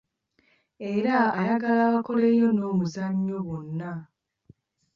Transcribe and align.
Era 0.93 1.17
ayagala 1.39 1.83
bakoleyo 1.93 2.47
n'omuzannyo 2.51 3.37
bonna. 3.47 3.91